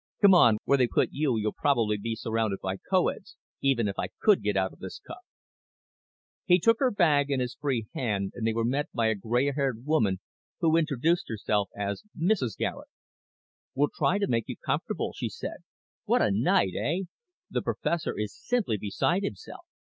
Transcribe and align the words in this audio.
"Come 0.19 0.33
on. 0.33 0.57
Where 0.65 0.79
they 0.79 0.87
put 0.87 1.09
you, 1.11 1.37
you'll 1.37 1.53
probably 1.53 1.95
be 1.95 2.15
surrounded 2.15 2.59
by 2.59 2.77
co 2.89 3.09
eds, 3.09 3.37
even 3.61 3.87
if 3.87 3.99
I 3.99 4.07
could 4.19 4.41
get 4.41 4.57
out 4.57 4.73
of 4.73 4.79
this 4.79 4.97
cuff." 4.97 5.19
He 6.43 6.57
took 6.57 6.79
her 6.79 6.89
bag 6.89 7.29
in 7.29 7.39
his 7.39 7.53
free 7.53 7.85
hand 7.93 8.31
and 8.33 8.47
they 8.47 8.53
were 8.55 8.65
met 8.65 8.89
by 8.95 9.09
a 9.09 9.13
gray 9.13 9.51
haired 9.51 9.85
woman 9.85 10.19
who 10.59 10.75
introduced 10.75 11.25
herself 11.27 11.69
as 11.77 12.01
Mrs. 12.19 12.57
Garet. 12.57 12.87
"We'll 13.75 13.91
try 13.95 14.17
to 14.17 14.25
make 14.25 14.45
you 14.47 14.55
comfortable," 14.57 15.13
she 15.15 15.29
said. 15.29 15.57
"What 16.05 16.23
a 16.23 16.31
night, 16.31 16.73
eh? 16.75 17.01
The 17.51 17.61
professor 17.61 18.17
is 18.17 18.35
simply 18.35 18.77
beside 18.77 19.21
himself. 19.21 19.65